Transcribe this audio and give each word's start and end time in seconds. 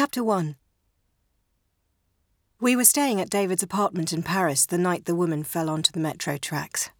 Chapter 0.00 0.22
1 0.22 0.54
We 2.60 2.76
were 2.76 2.84
staying 2.84 3.20
at 3.20 3.28
David's 3.28 3.64
apartment 3.64 4.12
in 4.12 4.22
Paris 4.22 4.64
the 4.64 4.78
night 4.78 5.06
the 5.06 5.14
woman 5.16 5.42
fell 5.42 5.68
onto 5.68 5.90
the 5.90 5.98
metro 5.98 6.36
tracks. 6.36 6.90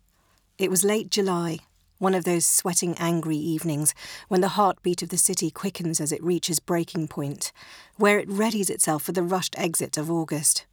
It 0.58 0.68
was 0.68 0.82
late 0.82 1.08
July, 1.08 1.60
one 1.98 2.12
of 2.12 2.24
those 2.24 2.44
sweating, 2.44 2.96
angry 2.98 3.36
evenings 3.36 3.94
when 4.26 4.40
the 4.40 4.56
heartbeat 4.58 5.00
of 5.00 5.10
the 5.10 5.16
city 5.16 5.48
quickens 5.48 6.00
as 6.00 6.10
it 6.10 6.20
reaches 6.24 6.58
breaking 6.58 7.06
point, 7.06 7.52
where 7.94 8.18
it 8.18 8.28
readies 8.28 8.68
itself 8.68 9.04
for 9.04 9.12
the 9.12 9.22
rushed 9.22 9.56
exit 9.56 9.96
of 9.96 10.10
August. 10.10 10.66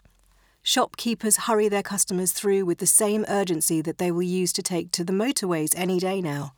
Shopkeepers 0.64 1.46
hurry 1.46 1.70
their 1.70 1.84
customers 1.84 2.32
through 2.32 2.66
with 2.66 2.80
the 2.80 2.88
same 2.88 3.24
urgency 3.30 3.82
that 3.84 4.00
they 4.00 4.10
will 4.10 4.24
use 4.24 4.52
to 4.54 4.64
take 4.64 4.90
to 4.94 5.04
the 5.04 5.14
motorways 5.14 5.76
any 5.78 6.00
day 6.00 6.22
now. 6.22 6.56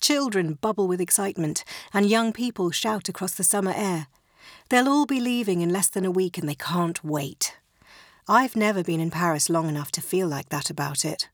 Children 0.00 0.54
bubble 0.54 0.86
with 0.86 1.00
excitement, 1.00 1.64
and 1.92 2.08
young 2.08 2.32
people 2.32 2.70
shout 2.70 3.08
across 3.08 3.34
the 3.34 3.42
summer 3.42 3.72
air. 3.74 4.06
They'll 4.68 4.88
all 4.88 5.06
be 5.06 5.20
leaving 5.20 5.60
in 5.60 5.70
less 5.70 5.88
than 5.88 6.04
a 6.04 6.10
week 6.10 6.38
and 6.38 6.48
they 6.48 6.54
can't 6.54 7.02
wait. 7.04 7.56
I've 8.28 8.56
never 8.56 8.82
been 8.82 9.00
in 9.00 9.10
Paris 9.10 9.50
long 9.50 9.68
enough 9.68 9.92
to 9.92 10.00
feel 10.00 10.26
like 10.28 10.48
that 10.48 10.70
about 10.70 11.04
it. 11.04 11.28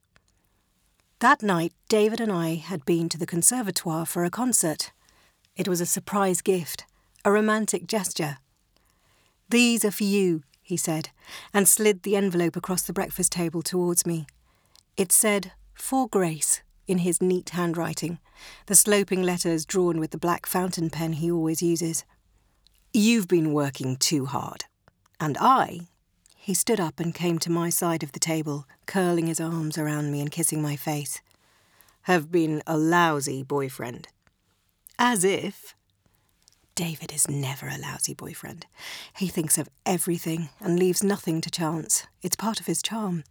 That 1.19 1.41
night, 1.41 1.73
David 1.87 2.19
and 2.19 2.31
I 2.31 2.55
had 2.55 2.83
been 2.83 3.07
to 3.09 3.17
the 3.17 3.27
conservatoire 3.27 4.05
for 4.05 4.25
a 4.25 4.29
concert. 4.29 4.91
It 5.55 5.67
was 5.67 5.79
a 5.79 5.85
surprise 5.85 6.41
gift, 6.41 6.85
a 7.23 7.31
romantic 7.31 7.87
gesture. 7.87 8.37
These 9.49 9.85
are 9.85 9.91
for 9.91 10.03
you, 10.03 10.43
he 10.61 10.77
said, 10.77 11.09
and 11.53 11.67
slid 11.67 12.03
the 12.03 12.15
envelope 12.15 12.55
across 12.55 12.81
the 12.81 12.93
breakfast 12.93 13.31
table 13.31 13.61
towards 13.61 14.05
me. 14.05 14.25
It 14.97 15.11
said, 15.11 15.51
For 15.75 16.07
Grace, 16.07 16.61
in 16.87 16.99
his 16.99 17.21
neat 17.21 17.51
handwriting, 17.51 18.19
the 18.65 18.75
sloping 18.75 19.21
letters 19.21 19.65
drawn 19.65 19.99
with 19.99 20.11
the 20.11 20.17
black 20.17 20.45
fountain 20.45 20.89
pen 20.89 21.13
he 21.13 21.31
always 21.31 21.61
uses. 21.61 22.03
You've 22.93 23.29
been 23.29 23.53
working 23.53 23.95
too 23.95 24.25
hard. 24.25 24.65
And 25.17 25.37
I, 25.39 25.87
he 26.35 26.53
stood 26.53 26.81
up 26.81 26.99
and 26.99 27.15
came 27.15 27.39
to 27.39 27.49
my 27.49 27.69
side 27.69 28.03
of 28.03 28.11
the 28.11 28.19
table, 28.19 28.67
curling 28.85 29.27
his 29.27 29.39
arms 29.39 29.77
around 29.77 30.11
me 30.11 30.19
and 30.19 30.29
kissing 30.29 30.61
my 30.61 30.75
face. 30.75 31.21
Have 32.01 32.29
been 32.29 32.61
a 32.67 32.77
lousy 32.77 33.43
boyfriend. 33.43 34.09
As 34.99 35.23
if. 35.23 35.73
David 36.75 37.13
is 37.13 37.29
never 37.29 37.67
a 37.69 37.77
lousy 37.77 38.13
boyfriend. 38.13 38.65
He 39.15 39.29
thinks 39.29 39.57
of 39.57 39.69
everything 39.85 40.49
and 40.59 40.77
leaves 40.77 41.01
nothing 41.01 41.39
to 41.41 41.49
chance. 41.49 42.05
It's 42.21 42.35
part 42.35 42.59
of 42.59 42.65
his 42.65 42.81
charm. 42.81 43.23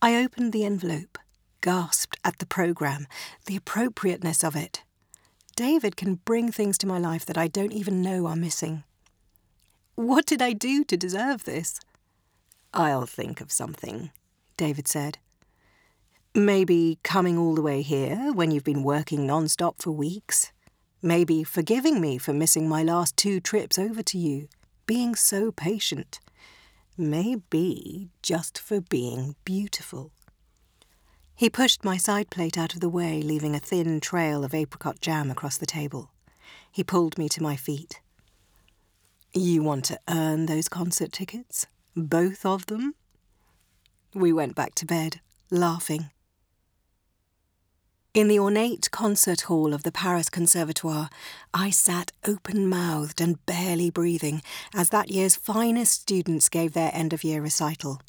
I 0.00 0.16
opened 0.16 0.54
the 0.54 0.64
envelope, 0.64 1.18
gasped 1.60 2.16
at 2.24 2.38
the 2.38 2.46
programme, 2.46 3.06
the 3.44 3.56
appropriateness 3.56 4.42
of 4.42 4.56
it. 4.56 4.82
David 5.60 5.94
can 5.94 6.14
bring 6.14 6.50
things 6.50 6.78
to 6.78 6.86
my 6.86 6.96
life 6.96 7.26
that 7.26 7.36
I 7.36 7.46
don't 7.46 7.74
even 7.74 8.00
know 8.00 8.24
are 8.24 8.34
missing. 8.34 8.82
What 9.94 10.24
did 10.24 10.40
I 10.40 10.54
do 10.54 10.84
to 10.84 10.96
deserve 10.96 11.44
this? 11.44 11.78
I'll 12.72 13.04
think 13.04 13.42
of 13.42 13.52
something, 13.52 14.10
David 14.56 14.88
said. 14.88 15.18
Maybe 16.34 16.98
coming 17.02 17.36
all 17.36 17.54
the 17.54 17.60
way 17.60 17.82
here 17.82 18.32
when 18.32 18.50
you've 18.50 18.64
been 18.64 18.82
working 18.82 19.26
non 19.26 19.48
stop 19.48 19.82
for 19.82 19.90
weeks. 19.90 20.50
Maybe 21.02 21.44
forgiving 21.44 22.00
me 22.00 22.16
for 22.16 22.32
missing 22.32 22.66
my 22.66 22.82
last 22.82 23.18
two 23.18 23.38
trips 23.38 23.78
over 23.78 24.02
to 24.02 24.16
you, 24.16 24.48
being 24.86 25.14
so 25.14 25.52
patient. 25.52 26.20
Maybe 26.96 28.08
just 28.22 28.58
for 28.58 28.80
being 28.80 29.36
beautiful. 29.44 30.10
He 31.40 31.48
pushed 31.48 31.86
my 31.86 31.96
side 31.96 32.28
plate 32.28 32.58
out 32.58 32.74
of 32.74 32.80
the 32.80 32.90
way, 32.90 33.22
leaving 33.22 33.54
a 33.54 33.60
thin 33.60 33.98
trail 34.00 34.44
of 34.44 34.52
apricot 34.52 35.00
jam 35.00 35.30
across 35.30 35.56
the 35.56 35.64
table. 35.64 36.10
He 36.70 36.84
pulled 36.84 37.16
me 37.16 37.30
to 37.30 37.42
my 37.42 37.56
feet. 37.56 38.02
You 39.32 39.62
want 39.62 39.86
to 39.86 39.98
earn 40.06 40.44
those 40.44 40.68
concert 40.68 41.12
tickets? 41.12 41.66
Both 41.96 42.44
of 42.44 42.66
them? 42.66 42.94
We 44.12 44.34
went 44.34 44.54
back 44.54 44.74
to 44.74 44.84
bed, 44.84 45.22
laughing. 45.50 46.10
In 48.12 48.28
the 48.28 48.38
ornate 48.38 48.90
concert 48.90 49.40
hall 49.40 49.72
of 49.72 49.82
the 49.82 49.92
Paris 49.92 50.28
Conservatoire, 50.28 51.08
I 51.54 51.70
sat 51.70 52.12
open 52.28 52.68
mouthed 52.68 53.18
and 53.18 53.46
barely 53.46 53.88
breathing 53.88 54.42
as 54.74 54.90
that 54.90 55.10
year's 55.10 55.36
finest 55.36 56.02
students 56.02 56.50
gave 56.50 56.74
their 56.74 56.90
end 56.92 57.14
of 57.14 57.24
year 57.24 57.40
recital. 57.40 58.02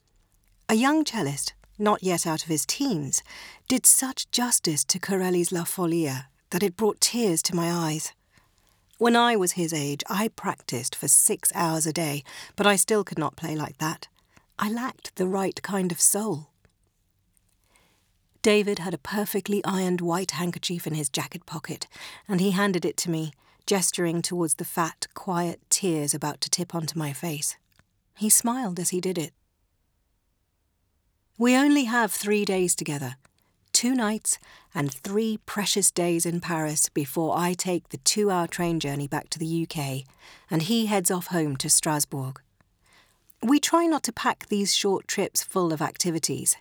A 0.67 0.73
young 0.73 1.05
cellist, 1.05 1.53
not 1.81 2.03
yet 2.03 2.25
out 2.25 2.43
of 2.43 2.49
his 2.49 2.65
teens, 2.65 3.23
did 3.67 3.85
such 3.85 4.31
justice 4.31 4.83
to 4.85 4.99
Corelli's 4.99 5.51
La 5.51 5.63
Folia 5.63 6.25
that 6.51 6.63
it 6.63 6.77
brought 6.77 7.01
tears 7.01 7.41
to 7.43 7.55
my 7.55 7.71
eyes. 7.71 8.13
When 8.97 9.15
I 9.15 9.35
was 9.35 9.53
his 9.53 9.73
age, 9.73 10.03
I 10.09 10.27
practiced 10.27 10.95
for 10.95 11.07
six 11.07 11.51
hours 11.55 11.87
a 11.87 11.93
day, 11.93 12.23
but 12.55 12.67
I 12.67 12.75
still 12.75 13.03
could 13.03 13.17
not 13.17 13.35
play 13.35 13.55
like 13.55 13.79
that. 13.79 14.07
I 14.59 14.69
lacked 14.69 15.15
the 15.15 15.27
right 15.27 15.59
kind 15.63 15.91
of 15.91 15.99
soul. 15.99 16.49
David 18.43 18.79
had 18.79 18.93
a 18.93 18.99
perfectly 18.99 19.63
ironed 19.65 20.01
white 20.01 20.31
handkerchief 20.31 20.85
in 20.85 20.93
his 20.93 21.09
jacket 21.09 21.45
pocket, 21.45 21.87
and 22.27 22.39
he 22.39 22.51
handed 22.51 22.85
it 22.85 22.97
to 22.97 23.09
me, 23.09 23.33
gesturing 23.65 24.21
towards 24.21 24.55
the 24.55 24.65
fat, 24.65 25.07
quiet 25.13 25.59
tears 25.69 26.13
about 26.13 26.41
to 26.41 26.49
tip 26.49 26.75
onto 26.75 26.97
my 26.97 27.13
face. 27.13 27.55
He 28.17 28.29
smiled 28.29 28.79
as 28.79 28.89
he 28.89 29.01
did 29.01 29.17
it. 29.17 29.33
We 31.41 31.55
only 31.55 31.85
have 31.85 32.11
three 32.11 32.45
days 32.45 32.75
together, 32.75 33.15
two 33.73 33.95
nights 33.95 34.37
and 34.75 34.93
three 34.93 35.39
precious 35.47 35.89
days 35.89 36.23
in 36.23 36.39
Paris 36.39 36.87
before 36.87 37.35
I 37.35 37.53
take 37.53 37.89
the 37.89 37.97
two 37.97 38.29
hour 38.29 38.45
train 38.45 38.79
journey 38.79 39.07
back 39.07 39.27
to 39.31 39.39
the 39.39 39.67
UK 39.67 40.03
and 40.51 40.61
he 40.61 40.85
heads 40.85 41.09
off 41.09 41.33
home 41.33 41.55
to 41.55 41.67
Strasbourg. 41.67 42.39
We 43.41 43.59
try 43.59 43.87
not 43.87 44.03
to 44.03 44.11
pack 44.11 44.49
these 44.49 44.75
short 44.75 45.07
trips 45.07 45.41
full 45.41 45.73
of 45.73 45.81
activities. 45.81 46.57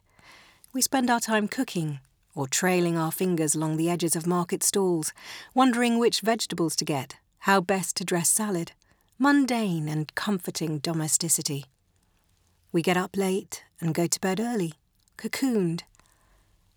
We 0.72 0.80
spend 0.80 1.10
our 1.10 1.20
time 1.20 1.46
cooking 1.46 2.00
or 2.34 2.48
trailing 2.48 2.96
our 2.96 3.12
fingers 3.12 3.54
along 3.54 3.76
the 3.76 3.90
edges 3.90 4.16
of 4.16 4.26
market 4.26 4.62
stalls, 4.62 5.12
wondering 5.54 5.98
which 5.98 6.22
vegetables 6.22 6.74
to 6.76 6.86
get, 6.86 7.16
how 7.40 7.60
best 7.60 7.98
to 7.98 8.04
dress 8.06 8.30
salad, 8.30 8.72
mundane 9.18 9.90
and 9.90 10.14
comforting 10.14 10.78
domesticity. 10.78 11.66
We 12.72 12.82
get 12.82 12.96
up 12.96 13.16
late 13.16 13.64
and 13.80 13.94
go 13.94 14.06
to 14.06 14.20
bed 14.20 14.40
early, 14.40 14.74
cocooned, 15.16 15.82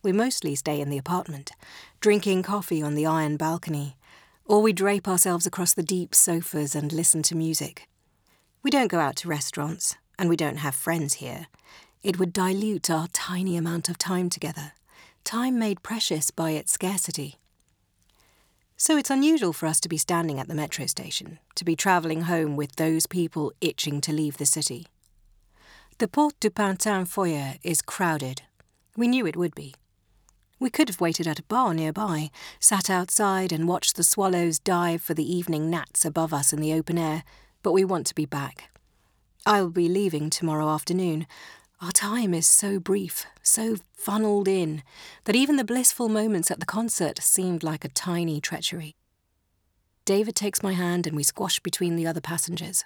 we 0.03 0.11
mostly 0.11 0.53
stay 0.55 0.81
in 0.81 0.89
the 0.89 0.97
apartment, 0.97 1.51
drinking 2.01 2.43
coffee 2.43 2.83
on 2.83 2.93
the 2.93 3.05
iron 3.05 3.37
balcony, 3.37 3.95
or 4.43 4.61
we 4.61 4.73
drape 4.73 5.07
ourselves 5.07 5.45
across 5.45 5.73
the 5.73 5.81
deep 5.81 6.13
sofas 6.13 6.75
and 6.75 6.91
listen 6.91 7.23
to 7.23 7.37
music. 7.37 7.87
We 8.61 8.69
don't 8.69 8.89
go 8.91 8.99
out 8.99 9.15
to 9.17 9.29
restaurants, 9.29 9.95
and 10.19 10.27
we 10.27 10.35
don't 10.35 10.57
have 10.57 10.75
friends 10.75 11.15
here. 11.15 11.47
It 12.03 12.19
would 12.19 12.33
dilute 12.33 12.89
our 12.89 13.07
tiny 13.13 13.55
amount 13.55 13.87
of 13.87 13.97
time 13.97 14.29
together, 14.29 14.73
time 15.23 15.57
made 15.57 15.83
precious 15.83 16.31
by 16.31 16.51
its 16.51 16.73
scarcity. 16.73 17.37
So 18.75 18.97
it's 18.97 19.09
unusual 19.09 19.53
for 19.53 19.67
us 19.67 19.79
to 19.79 19.89
be 19.89 19.97
standing 19.97 20.37
at 20.37 20.49
the 20.49 20.55
metro 20.55 20.85
station, 20.85 21.39
to 21.55 21.63
be 21.63 21.77
travelling 21.77 22.23
home 22.23 22.57
with 22.57 22.75
those 22.75 23.07
people 23.07 23.53
itching 23.61 24.01
to 24.01 24.11
leave 24.11 24.35
the 24.35 24.45
city. 24.45 24.87
The 25.99 26.07
Porte 26.07 26.39
du 26.39 26.49
Pantin 26.49 27.05
foyer 27.05 27.55
is 27.61 27.83
crowded. 27.83 28.41
We 28.97 29.07
knew 29.07 29.27
it 29.27 29.35
would 29.35 29.53
be. 29.53 29.75
We 30.59 30.71
could 30.71 30.89
have 30.89 30.99
waited 30.99 31.27
at 31.27 31.37
a 31.37 31.43
bar 31.43 31.71
nearby, 31.73 32.31
sat 32.59 32.89
outside 32.89 33.51
and 33.51 33.67
watched 33.67 33.95
the 33.95 34.03
swallows 34.03 34.57
dive 34.57 35.03
for 35.03 35.13
the 35.13 35.31
evening 35.31 35.69
gnats 35.69 36.03
above 36.03 36.33
us 36.33 36.51
in 36.51 36.61
the 36.61 36.73
open 36.73 36.97
air, 36.97 37.23
but 37.61 37.73
we 37.73 37.85
want 37.85 38.07
to 38.07 38.15
be 38.15 38.25
back. 38.25 38.71
I 39.45 39.61
will 39.61 39.69
be 39.69 39.87
leaving 39.87 40.31
tomorrow 40.31 40.67
afternoon. 40.67 41.27
Our 41.79 41.91
time 41.91 42.33
is 42.33 42.47
so 42.47 42.79
brief, 42.79 43.27
so 43.43 43.77
funneled 43.95 44.47
in, 44.47 44.81
that 45.25 45.35
even 45.35 45.57
the 45.57 45.63
blissful 45.63 46.09
moments 46.09 46.49
at 46.49 46.59
the 46.59 46.65
concert 46.65 47.19
seemed 47.21 47.61
like 47.61 47.85
a 47.85 47.89
tiny 47.89 48.41
treachery. 48.41 48.95
David 50.05 50.35
takes 50.35 50.63
my 50.63 50.73
hand 50.73 51.05
and 51.05 51.15
we 51.15 51.23
squash 51.23 51.59
between 51.59 51.95
the 51.95 52.07
other 52.07 52.21
passengers. 52.21 52.83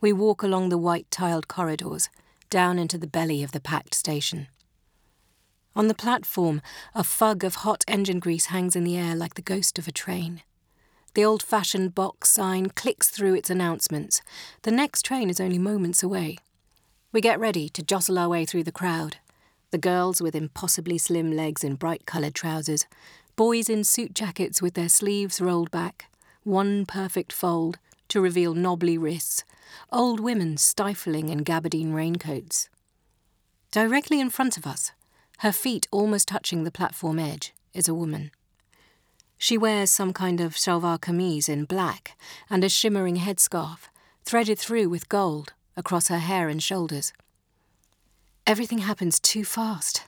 We 0.00 0.12
walk 0.12 0.42
along 0.42 0.68
the 0.68 0.78
white 0.78 1.10
tiled 1.12 1.48
corridors, 1.48 2.10
down 2.54 2.78
into 2.78 2.96
the 2.96 3.08
belly 3.08 3.42
of 3.42 3.50
the 3.50 3.58
packed 3.58 3.96
station. 3.96 4.46
On 5.74 5.88
the 5.88 6.00
platform, 6.04 6.62
a 6.94 7.02
fug 7.02 7.42
of 7.42 7.56
hot 7.56 7.82
engine 7.88 8.20
grease 8.20 8.46
hangs 8.46 8.76
in 8.76 8.84
the 8.84 8.96
air 8.96 9.16
like 9.16 9.34
the 9.34 9.42
ghost 9.42 9.76
of 9.76 9.88
a 9.88 9.98
train. 10.04 10.40
The 11.14 11.24
old 11.24 11.42
fashioned 11.42 11.96
box 11.96 12.30
sign 12.30 12.66
clicks 12.66 13.08
through 13.08 13.34
its 13.34 13.50
announcements. 13.50 14.22
The 14.62 14.70
next 14.70 15.02
train 15.02 15.30
is 15.30 15.40
only 15.40 15.58
moments 15.58 16.04
away. 16.04 16.38
We 17.10 17.20
get 17.20 17.40
ready 17.40 17.68
to 17.70 17.82
jostle 17.82 18.20
our 18.20 18.28
way 18.28 18.44
through 18.44 18.62
the 18.62 18.70
crowd. 18.70 19.16
The 19.72 19.78
girls 19.90 20.22
with 20.22 20.36
impossibly 20.36 20.96
slim 20.96 21.32
legs 21.32 21.64
in 21.64 21.74
bright 21.74 22.06
coloured 22.06 22.36
trousers, 22.36 22.86
boys 23.34 23.68
in 23.68 23.82
suit 23.82 24.14
jackets 24.14 24.62
with 24.62 24.74
their 24.74 24.88
sleeves 24.88 25.40
rolled 25.40 25.72
back, 25.72 26.04
one 26.44 26.86
perfect 26.86 27.32
fold 27.32 27.80
to 28.10 28.20
reveal 28.20 28.54
knobbly 28.54 28.96
wrists, 28.96 29.42
old 29.92 30.20
women 30.20 30.56
stifling 30.56 31.28
in 31.28 31.44
gabardine 31.44 31.94
raincoats. 31.94 32.68
Directly 33.70 34.20
in 34.20 34.30
front 34.30 34.56
of 34.56 34.66
us, 34.66 34.92
her 35.38 35.52
feet 35.52 35.88
almost 35.90 36.28
touching 36.28 36.64
the 36.64 36.70
platform 36.70 37.18
edge, 37.18 37.52
is 37.72 37.88
a 37.88 37.94
woman. 37.94 38.30
She 39.36 39.58
wears 39.58 39.90
some 39.90 40.12
kind 40.12 40.40
of 40.40 40.54
shalwar 40.54 40.98
kameez 40.98 41.48
in 41.48 41.64
black 41.64 42.16
and 42.48 42.64
a 42.64 42.68
shimmering 42.68 43.16
headscarf, 43.16 43.88
threaded 44.24 44.58
through 44.58 44.88
with 44.88 45.08
gold 45.08 45.52
across 45.76 46.08
her 46.08 46.20
hair 46.20 46.48
and 46.48 46.62
shoulders. 46.62 47.12
Everything 48.46 48.78
happens 48.78 49.18
too 49.18 49.44
fast. 49.44 50.04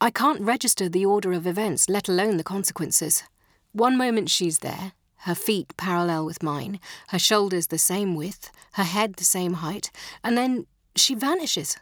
I 0.00 0.10
can't 0.10 0.40
register 0.40 0.88
the 0.88 1.06
order 1.06 1.32
of 1.32 1.46
events, 1.46 1.88
let 1.88 2.08
alone 2.08 2.36
the 2.36 2.44
consequences. 2.44 3.24
One 3.72 3.96
moment 3.96 4.30
she's 4.30 4.58
there, 4.58 4.92
her 5.22 5.34
feet 5.34 5.76
parallel 5.76 6.24
with 6.24 6.42
mine, 6.42 6.80
her 7.08 7.18
shoulders 7.18 7.68
the 7.68 7.78
same 7.78 8.14
width, 8.14 8.50
her 8.72 8.84
head 8.84 9.14
the 9.14 9.24
same 9.24 9.54
height, 9.54 9.90
and 10.24 10.36
then 10.36 10.66
she 10.96 11.14
vanishes. 11.14 11.76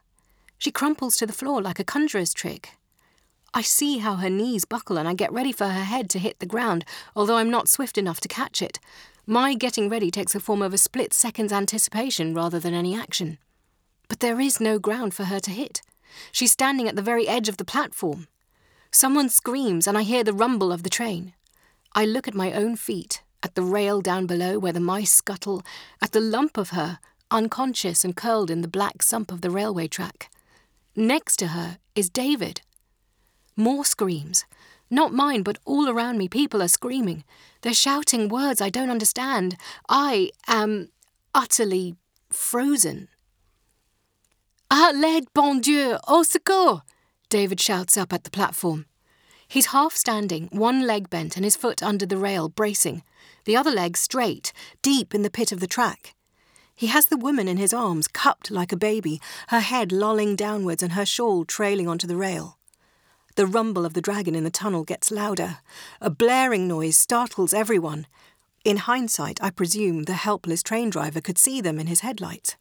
She 0.59 0.71
crumples 0.71 1.17
to 1.17 1.27
the 1.27 1.33
floor 1.33 1.63
like 1.63 1.79
a 1.79 1.85
conjurer's 1.85 2.35
trick. 2.35 2.71
I 3.53 3.63
see 3.63 3.99
how 3.99 4.17
her 4.17 4.31
knees 4.31 4.65
buckle 4.65 4.99
and 4.99 5.09
I 5.09 5.15
get 5.15 5.33
ready 5.33 5.53
for 5.53 5.67
her 5.67 5.85
head 5.85 6.09
to 6.11 6.19
hit 6.19 6.39
the 6.39 6.47
ground, 6.47 6.85
although 7.17 7.37
I'm 7.37 7.51
not 7.51 7.69
swift 7.69 7.99
enough 7.99 8.21
to 8.21 8.29
catch 8.29 8.63
it. 8.63 8.79
My 9.27 9.55
getting 9.55 9.89
ready 9.89 10.11
takes 10.11 10.35
the 10.35 10.41
form 10.41 10.63
of 10.63 10.75
a 10.75 10.79
split 10.79 11.13
second's 11.13 11.53
anticipation 11.53 12.35
rather 12.35 12.61
than 12.61 12.75
any 12.75 12.95
action. 12.95 13.39
But 14.09 14.21
there 14.21 14.41
is 14.41 14.61
no 14.61 14.79
ground 14.79 15.15
for 15.15 15.25
her 15.25 15.41
to 15.41 15.51
hit. 15.51 15.83
She's 16.31 16.53
standing 16.53 16.89
at 16.89 16.97
the 16.97 17.03
very 17.03 17.27
edge 17.27 17.49
of 17.49 17.57
the 17.57 17.65
platform. 17.65 18.29
Someone 18.93 19.29
screams 19.29 19.87
and 19.87 19.97
I 19.97 20.03
hear 20.03 20.25
the 20.25 20.33
rumble 20.33 20.73
of 20.73 20.83
the 20.83 20.91
train. 20.91 21.33
I 21.95 22.05
look 22.05 22.29
at 22.29 22.35
my 22.35 22.53
own 22.53 22.77
feet, 22.77 23.23
at 23.43 23.55
the 23.55 23.63
rail 23.63 24.01
down 24.01 24.27
below 24.27 24.59
where 24.59 24.73
the 24.73 24.81
mice 24.81 25.13
scuttle, 25.13 25.63
at 26.03 26.13
the 26.13 26.21
lump 26.21 26.57
of 26.57 26.71
her, 26.71 26.99
unconscious 27.31 28.05
and 28.05 28.17
curled 28.17 28.51
in 28.51 28.61
the 28.61 28.69
black 28.69 29.03
sump 29.03 29.31
of 29.31 29.41
the 29.41 29.51
railway 29.51 29.89
track. 29.89 30.31
Next 30.97 31.37
to 31.37 31.49
her 31.49 31.79
is 31.95 32.11
David. 32.11 32.63
More 33.57 33.85
screams. 33.85 34.45
Not 34.91 35.13
mine, 35.13 35.43
but 35.43 35.59
all 35.65 35.89
around 35.89 36.19
me, 36.19 36.29
people 36.29 36.63
are 36.63 36.69
screaming. 36.69 37.25
They're 37.63 37.73
shouting 37.75 38.29
words 38.29 38.61
I 38.61 38.71
don't 38.71 38.91
understand. 38.91 39.57
I 39.89 40.31
am 40.49 40.89
utterly 41.35 41.95
frozen. 42.31 43.09
À 44.71 44.93
l'aide, 44.93 45.27
bon 45.35 45.61
Dieu! 45.61 45.97
Au 46.09 46.23
secours! 46.23 46.83
David 47.29 47.61
shouts 47.61 47.97
up 47.97 48.13
at 48.13 48.25
the 48.25 48.31
platform. 48.31 48.87
He's 49.51 49.67
half 49.67 49.97
standing, 49.97 50.49
one 50.53 50.87
leg 50.87 51.11
bent 51.11 51.35
and 51.35 51.45
his 51.45 51.57
foot 51.57 51.83
under 51.83 52.07
the 52.07 52.17
rail, 52.17 52.49
bracing, 52.49 53.03
the 53.47 53.57
other 53.57 53.73
leg 53.73 53.97
straight, 53.97 54.53
deep 54.81 55.13
in 55.13 55.23
the 55.23 55.31
pit 55.31 55.51
of 55.51 55.59
the 55.59 55.67
track. 55.67 56.15
He 56.73 56.87
has 56.87 57.07
the 57.07 57.17
woman 57.17 57.49
in 57.49 57.57
his 57.57 57.75
arms, 57.75 58.07
cupped 58.07 58.53
like 58.53 58.71
a 58.71 58.77
baby, 58.77 59.21
her 59.49 59.59
head 59.59 59.91
lolling 59.91 60.37
downwards 60.37 60.85
and 60.85 60.93
her 60.93 61.05
shawl 61.05 61.45
trailing 61.45 61.89
onto 61.89 62.07
the 62.07 62.15
rail. 62.17 62.59
The 63.35 63.45
rumble 63.45 63.85
of 63.85 63.95
the 63.95 64.01
dragon 64.01 64.37
in 64.37 64.45
the 64.45 64.51
tunnel 64.51 64.85
gets 64.85 65.11
louder. 65.11 65.59
A 66.01 66.11
blaring 66.11 66.69
noise 66.69 66.97
startles 66.97 67.53
everyone. 67.53 68.07
In 68.65 68.77
hindsight, 68.77 69.43
I 69.43 69.51
presume 69.51 70.05
the 70.05 70.13
helpless 70.13 70.63
train 70.63 70.91
driver 70.91 71.21
could 71.21 71.39
see 71.39 71.61
them 71.61 71.81
in 71.81 71.89
his 71.89 72.01
headlights. 72.01 72.55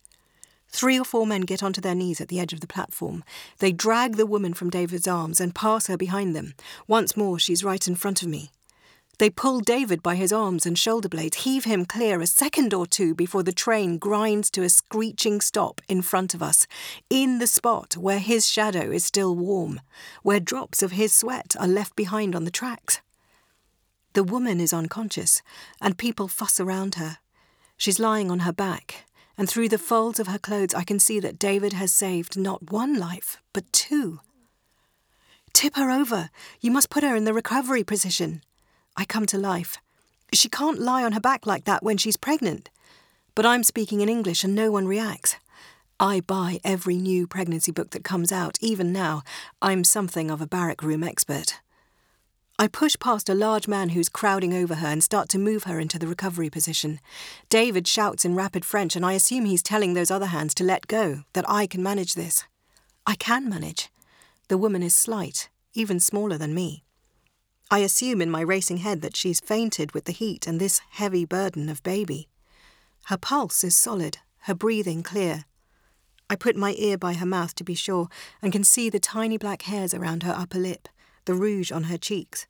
Three 0.72 1.00
or 1.00 1.04
four 1.04 1.26
men 1.26 1.42
get 1.42 1.64
onto 1.64 1.82
their 1.82 1.96
knees 1.96 2.22
at 2.22 2.28
the 2.28 2.40
edge 2.40 2.54
of 2.54 2.62
the 2.62 2.68
platform. 2.68 3.24
They 3.58 3.72
drag 3.72 4.16
the 4.18 4.26
woman 4.26 4.54
from 4.54 4.70
David's 4.70 5.08
arms 5.08 5.42
and 5.42 5.56
pass 5.56 5.88
her 5.88 5.98
behind 5.98 6.36
them. 6.36 6.54
Once 6.88 7.18
more, 7.18 7.40
she's 7.40 7.64
right 7.64 7.88
in 7.88 7.96
front 7.96 8.22
of 8.22 8.28
me. 8.28 8.52
They 9.18 9.30
pull 9.30 9.60
David 9.60 10.02
by 10.02 10.16
his 10.16 10.32
arms 10.32 10.66
and 10.66 10.78
shoulder 10.78 11.10
blades, 11.10 11.38
heave 11.38 11.66
him 11.66 11.86
clear 11.86 12.22
a 12.22 12.28
second 12.28 12.74
or 12.74 12.86
two 12.88 13.14
before 13.14 13.44
the 13.44 13.52
train 13.52 13.98
grinds 13.98 14.50
to 14.52 14.64
a 14.64 14.70
screeching 14.70 15.42
stop 15.42 15.82
in 15.90 16.02
front 16.02 16.34
of 16.34 16.42
us, 16.42 16.66
in 17.10 17.40
the 17.40 17.48
spot 17.48 17.98
where 17.98 18.20
his 18.20 18.48
shadow 18.48 18.92
is 18.92 19.04
still 19.04 19.36
warm, 19.36 19.82
where 20.24 20.40
drops 20.40 20.82
of 20.82 20.94
his 20.94 21.14
sweat 21.14 21.54
are 21.60 21.68
left 21.68 21.98
behind 21.98 22.34
on 22.34 22.46
the 22.46 22.52
tracks. 22.52 23.02
The 24.14 24.24
woman 24.24 24.62
is 24.62 24.72
unconscious, 24.72 25.42
and 25.82 25.98
people 25.98 26.30
fuss 26.30 26.60
around 26.60 26.96
her. 26.96 27.18
She's 27.76 28.00
lying 28.00 28.32
on 28.32 28.40
her 28.40 28.54
back, 28.54 29.04
and 29.40 29.50
through 29.50 29.70
the 29.70 29.78
folds 29.78 30.20
of 30.20 30.28
her 30.28 30.38
clothes 30.38 30.74
I 30.74 30.84
can 30.84 31.00
see 31.00 31.22
that 31.22 31.40
David 31.40 31.72
has 31.72 31.94
saved 31.94 32.38
not 32.38 32.72
one 32.72 33.00
life, 33.00 33.42
but 33.54 33.72
two. 33.72 34.20
Tip 35.54 35.78
her 35.78 35.90
over. 35.90 36.30
You 36.60 36.72
must 36.72 36.90
put 36.90 37.04
her 37.04 37.16
in 37.16 37.24
the 37.24 37.34
recovery 37.34 37.86
position. 37.86 38.44
I 38.98 39.06
come 39.06 39.26
to 39.28 39.38
life. 39.38 39.78
She 40.34 40.50
can't 40.50 40.80
lie 40.80 41.06
on 41.06 41.14
her 41.14 41.22
back 41.22 41.48
like 41.48 41.64
that 41.64 41.84
when 41.84 41.98
she's 41.98 42.18
pregnant. 42.18 42.70
But 43.34 43.46
I'm 43.46 43.64
speaking 43.64 44.02
in 44.02 44.10
English 44.10 44.44
and 44.44 44.54
no 44.54 44.72
one 44.72 44.88
reacts. 44.88 45.38
I 46.02 46.20
buy 46.20 46.60
every 46.66 46.98
new 46.98 47.26
pregnancy 47.26 47.72
book 47.72 47.92
that 47.92 48.04
comes 48.04 48.34
out, 48.34 48.58
even 48.60 48.92
now. 48.92 49.24
I'm 49.62 49.86
something 49.86 50.30
of 50.30 50.42
a 50.42 50.48
barrack 50.48 50.84
room 50.84 51.02
expert. 51.02 51.62
I 52.62 52.68
push 52.68 52.98
past 53.00 53.30
a 53.30 53.34
large 53.34 53.70
man 53.70 53.90
who's 53.90 54.10
crowding 54.10 54.54
over 54.54 54.76
her 54.76 54.88
and 54.88 55.02
start 55.02 55.30
to 55.30 55.40
move 55.40 55.64
her 55.64 55.80
into 55.80 55.98
the 55.98 56.08
recovery 56.08 56.50
position. 56.50 57.00
David 57.48 57.88
shouts 57.88 58.26
in 58.26 58.36
rapid 58.36 58.66
French, 58.66 58.98
and 58.98 59.06
I 59.06 59.14
assume 59.14 59.46
he's 59.46 59.64
telling 59.64 59.94
those 59.94 60.12
other 60.12 60.26
hands 60.26 60.54
to 60.56 60.66
let 60.66 60.86
go, 60.88 61.24
that 61.32 61.50
I 61.50 61.68
can 61.68 61.82
manage 61.82 62.16
this. 62.16 62.44
I 63.08 63.16
can 63.16 63.48
manage. 63.48 63.88
The 64.50 64.58
woman 64.58 64.84
is 64.84 64.94
slight, 64.94 65.48
even 65.74 66.02
smaller 66.02 66.38
than 66.38 66.54
me. 66.54 66.84
I 67.72 67.80
assume 67.80 68.22
in 68.22 68.30
my 68.30 68.42
racing 68.42 68.80
head 68.80 69.02
that 69.04 69.16
she's 69.16 69.40
fainted 69.40 69.94
with 69.94 70.04
the 70.04 70.12
heat 70.12 70.46
and 70.46 70.60
this 70.60 70.82
heavy 70.90 71.24
burden 71.24 71.70
of 71.70 71.82
baby. 71.82 72.28
Her 73.06 73.18
pulse 73.18 73.64
is 73.64 73.78
solid, 73.78 74.18
her 74.40 74.54
breathing 74.54 75.02
clear. 75.02 75.46
I 76.30 76.36
put 76.36 76.58
my 76.58 76.76
ear 76.78 76.98
by 76.98 77.14
her 77.14 77.26
mouth 77.26 77.56
to 77.56 77.64
be 77.64 77.74
sure 77.74 78.10
and 78.42 78.52
can 78.52 78.66
see 78.66 78.90
the 78.90 79.00
tiny 79.00 79.38
black 79.38 79.62
hairs 79.62 79.94
around 79.94 80.24
her 80.24 80.34
upper 80.38 80.60
lip 80.60 80.90
the 81.26 81.34
rouge 81.34 81.72
on 81.72 81.84
her 81.84 81.98
cheeks. 81.98 82.48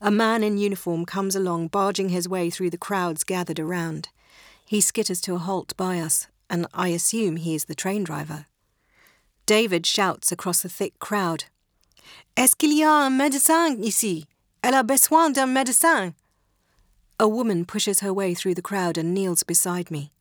A 0.00 0.10
man 0.10 0.44
in 0.44 0.58
uniform 0.58 1.04
comes 1.04 1.34
along, 1.34 1.68
barging 1.68 2.10
his 2.10 2.28
way 2.28 2.50
through 2.50 2.70
the 2.70 2.78
crowds 2.78 3.24
gathered 3.24 3.58
around. 3.58 4.08
He 4.64 4.80
skitters 4.80 5.20
to 5.22 5.34
a 5.34 5.38
halt 5.38 5.76
by 5.76 5.98
us, 5.98 6.28
and 6.48 6.66
I 6.72 6.88
assume 6.88 7.36
he 7.36 7.54
is 7.54 7.64
the 7.64 7.74
train 7.74 8.04
driver. 8.04 8.46
David 9.46 9.86
shouts 9.86 10.30
across 10.30 10.62
the 10.62 10.68
thick 10.68 10.98
crowd. 10.98 11.44
Est-ce 12.36 12.54
qu'il 12.54 12.72
y 12.72 12.82
a 12.82 13.06
un 13.06 13.18
médecin 13.18 13.82
ici? 13.82 14.26
Elle 14.62 14.74
a 14.74 14.84
besoin 14.84 15.32
d'un 15.32 15.52
médecin. 15.52 16.14
A 17.18 17.26
woman 17.26 17.64
pushes 17.64 18.00
her 18.00 18.12
way 18.12 18.34
through 18.34 18.54
the 18.54 18.62
crowd 18.62 18.96
and 18.96 19.12
kneels 19.12 19.42
beside 19.42 19.90
me. 19.90 20.12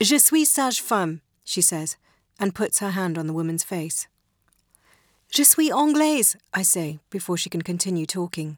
Je 0.00 0.18
suis 0.18 0.44
sage-femme, 0.44 1.20
she 1.44 1.60
says, 1.60 1.96
and 2.38 2.54
puts 2.54 2.78
her 2.78 2.90
hand 2.90 3.18
on 3.18 3.26
the 3.26 3.32
woman's 3.32 3.62
face. 3.62 4.06
Je 5.34 5.42
suis 5.42 5.72
anglaise, 5.72 6.36
I 6.52 6.62
say, 6.62 7.00
before 7.10 7.36
she 7.36 7.50
can 7.50 7.62
continue 7.62 8.06
talking. 8.06 8.56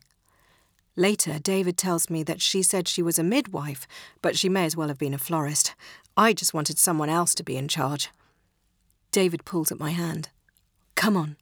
Later, 0.94 1.38
David 1.38 1.78
tells 1.78 2.11
me 2.11 2.23
that 2.25 2.43
she 2.43 2.62
said 2.62 2.87
she 2.87 3.00
was 3.00 3.19
a 3.19 3.23
midwife, 3.23 3.88
but 4.20 4.37
she 4.37 4.50
may 4.50 4.67
as 4.67 4.76
well 4.76 4.88
have 4.88 4.99
been 4.99 5.14
a 5.14 5.19
florist. 5.19 5.75
I 6.19 6.34
just 6.34 6.52
wanted 6.52 6.78
someone 6.78 7.08
else 7.08 7.34
to 7.37 7.43
be 7.43 7.56
in 7.56 7.67
charge. 7.67 8.10
David 9.10 9.46
pulls 9.46 9.72
at 9.72 9.81
my 9.81 9.93
hand. 9.93 10.29
Come 10.96 11.17
on. 11.17 11.39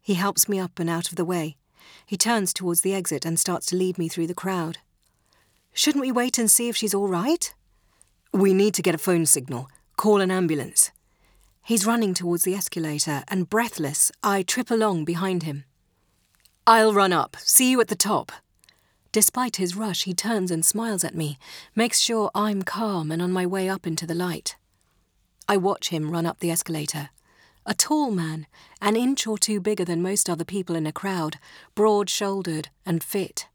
He 0.00 0.14
helps 0.14 0.48
me 0.48 0.58
up 0.58 0.78
and 0.78 0.88
out 0.88 1.10
of 1.10 1.16
the 1.16 1.26
way. 1.26 1.58
He 2.06 2.16
turns 2.16 2.54
towards 2.54 2.80
the 2.80 2.94
exit 2.94 3.26
and 3.26 3.38
starts 3.38 3.66
to 3.66 3.76
lead 3.76 3.98
me 3.98 4.08
through 4.08 4.28
the 4.28 4.32
crowd. 4.32 4.78
Shouldn't 5.74 6.00
we 6.00 6.10
wait 6.10 6.38
and 6.38 6.50
see 6.50 6.70
if 6.70 6.76
she's 6.76 6.94
all 6.94 7.08
right? 7.08 7.52
We 8.32 8.54
need 8.54 8.72
to 8.76 8.82
get 8.82 8.94
a 8.94 9.04
phone 9.06 9.26
signal. 9.26 9.68
Call 9.98 10.22
an 10.22 10.30
ambulance. 10.30 10.90
He's 11.68 11.84
running 11.84 12.14
towards 12.14 12.44
the 12.44 12.54
escalator, 12.54 13.24
and 13.28 13.50
breathless, 13.50 14.10
I 14.22 14.42
trip 14.42 14.70
along 14.70 15.04
behind 15.04 15.42
him. 15.42 15.64
I'll 16.66 16.94
run 16.94 17.12
up. 17.12 17.36
See 17.40 17.70
you 17.70 17.78
at 17.82 17.88
the 17.88 17.94
top. 17.94 18.32
Despite 19.12 19.56
his 19.56 19.76
rush, 19.76 20.04
he 20.04 20.14
turns 20.14 20.50
and 20.50 20.64
smiles 20.64 21.04
at 21.04 21.14
me, 21.14 21.38
makes 21.76 22.00
sure 22.00 22.30
I'm 22.34 22.62
calm 22.62 23.12
and 23.12 23.20
on 23.20 23.32
my 23.32 23.44
way 23.44 23.68
up 23.68 23.86
into 23.86 24.06
the 24.06 24.14
light. 24.14 24.56
I 25.46 25.58
watch 25.58 25.90
him 25.90 26.10
run 26.10 26.24
up 26.24 26.38
the 26.38 26.50
escalator. 26.50 27.10
A 27.66 27.74
tall 27.74 28.12
man, 28.12 28.46
an 28.80 28.96
inch 28.96 29.26
or 29.26 29.36
two 29.36 29.60
bigger 29.60 29.84
than 29.84 30.00
most 30.00 30.30
other 30.30 30.46
people 30.46 30.74
in 30.74 30.86
a 30.86 30.90
crowd, 30.90 31.36
broad 31.74 32.08
shouldered 32.08 32.70
and 32.86 33.04
fit. 33.04 33.46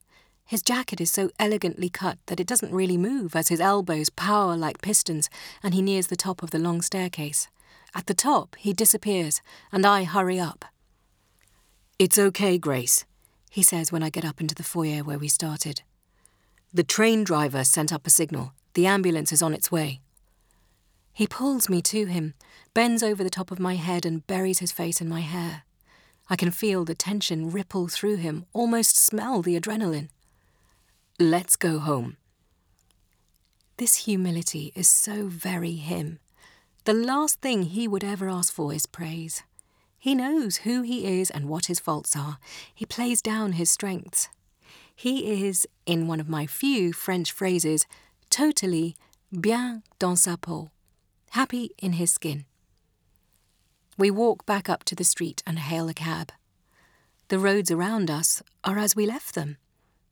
His 0.46 0.62
jacket 0.62 1.02
is 1.02 1.10
so 1.10 1.32
elegantly 1.40 1.90
cut 1.90 2.20
that 2.28 2.40
it 2.40 2.46
doesn't 2.46 2.76
really 2.76 2.96
move 2.96 3.36
as 3.36 3.48
his 3.48 3.60
elbows 3.60 4.12
power 4.12 4.56
like 4.56 4.84
pistons 4.84 5.32
and 5.64 5.74
he 5.74 5.82
nears 5.82 6.08
the 6.08 6.16
top 6.16 6.44
of 6.44 6.52
the 6.52 6.60
long 6.60 6.84
staircase. 6.84 7.48
At 7.96 8.08
the 8.08 8.14
top, 8.14 8.56
he 8.58 8.74
disappears, 8.74 9.42
and 9.72 9.86
I 9.86 10.04
hurry 10.04 10.40
up. 10.40 10.66
It's 12.00 12.18
okay, 12.18 12.58
Grace, 12.58 13.06
he 13.50 13.62
says 13.62 13.92
when 13.92 14.02
I 14.02 14.10
get 14.10 14.26
up 14.26 14.42
into 14.42 14.56
the 14.56 14.64
foyer 14.64 15.04
where 15.04 15.20
we 15.20 15.28
started. 15.28 15.84
The 16.74 16.84
train 16.84 17.24
driver 17.24 17.64
sent 17.64 17.94
up 17.94 18.08
a 18.08 18.10
signal. 18.10 18.54
The 18.74 18.88
ambulance 18.88 19.32
is 19.32 19.44
on 19.44 19.54
its 19.54 19.72
way. 19.72 20.02
He 21.14 21.28
pulls 21.28 21.70
me 21.70 21.84
to 21.84 22.06
him, 22.06 22.34
bends 22.74 23.04
over 23.04 23.24
the 23.24 23.30
top 23.30 23.52
of 23.52 23.60
my 23.60 23.76
head, 23.76 24.08
and 24.08 24.26
buries 24.26 24.58
his 24.58 24.72
face 24.72 25.00
in 25.00 25.08
my 25.08 25.22
hair. 25.22 25.64
I 26.30 26.36
can 26.36 26.50
feel 26.50 26.84
the 26.84 26.96
tension 26.96 27.52
ripple 27.52 27.88
through 27.88 28.16
him, 28.16 28.48
almost 28.54 28.98
smell 28.98 29.44
the 29.44 29.60
adrenaline. 29.60 30.10
Let's 31.20 31.56
go 31.56 31.78
home. 31.78 32.18
This 33.78 34.06
humility 34.06 34.72
is 34.76 34.88
so 34.88 35.28
very 35.28 35.76
him. 35.76 36.18
The 36.86 36.94
last 36.94 37.40
thing 37.40 37.64
he 37.64 37.88
would 37.88 38.04
ever 38.04 38.28
ask 38.28 38.52
for 38.54 38.74
is 38.74 38.86
praise. 38.86 39.44
He 39.98 40.14
knows 40.14 40.58
who 40.58 40.82
he 40.82 41.22
is 41.22 41.32
and 41.32 41.48
what 41.48 41.68
his 41.68 41.80
faults 41.80 42.14
are. 42.14 42.40
He 42.76 42.86
plays 42.86 43.22
down 43.22 43.54
his 43.54 43.72
strengths. 43.72 44.28
He 44.94 45.46
is, 45.48 45.66
in 45.86 46.08
one 46.08 46.20
of 46.20 46.28
my 46.28 46.46
few 46.46 46.92
French 46.92 47.32
phrases, 47.32 47.86
totally 48.30 48.98
bien 49.32 49.84
dans 49.98 50.22
sa 50.22 50.36
peau, 50.36 50.72
happy 51.32 51.72
in 51.78 51.94
his 51.94 52.12
skin. 52.12 52.44
We 53.98 54.12
walk 54.12 54.46
back 54.46 54.68
up 54.68 54.84
to 54.86 54.96
the 54.96 55.06
street 55.06 55.42
and 55.48 55.60
hail 55.60 55.88
a 55.88 55.94
cab. 55.94 56.34
The 57.30 57.40
roads 57.40 57.72
around 57.72 58.12
us 58.12 58.44
are 58.66 58.78
as 58.78 58.94
we 58.94 59.06
left 59.06 59.36
them. 59.36 59.56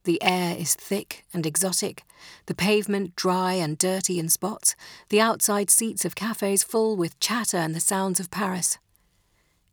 The 0.03 0.21
air 0.23 0.57
is 0.57 0.73
thick 0.73 1.25
and 1.31 1.45
exotic, 1.45 2.03
the 2.47 2.55
pavement 2.55 3.15
dry 3.15 3.53
and 3.53 3.77
dirty 3.77 4.17
in 4.17 4.29
spots, 4.29 4.75
the 5.09 5.21
outside 5.21 5.69
seats 5.69 6.05
of 6.05 6.15
cafes 6.15 6.63
full 6.63 6.97
with 6.97 7.19
chatter 7.19 7.57
and 7.57 7.75
the 7.75 7.79
sounds 7.79 8.19
of 8.19 8.31
Paris. 8.31 8.79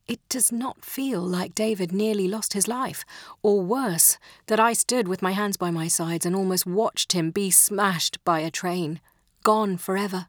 It 0.07 0.21
does 0.29 0.53
not 0.53 0.85
feel 0.85 1.21
like 1.21 1.55
David 1.55 1.93
nearly 1.93 2.29
lost 2.29 2.53
his 2.53 2.69
life, 2.69 3.05
or 3.43 3.63
worse, 3.63 4.19
that 4.47 4.61
I 4.61 4.73
stood 4.73 5.09
with 5.09 5.23
my 5.23 5.33
hands 5.33 5.57
by 5.57 5.71
my 5.71 5.89
sides 5.89 6.25
and 6.25 6.35
almost 6.37 6.67
watched 6.67 7.13
him 7.13 7.31
be 7.31 7.51
smashed 7.51 8.23
by 8.25 8.41
a 8.41 8.51
train, 8.51 9.01
gone 9.45 9.77
forever. 9.77 10.27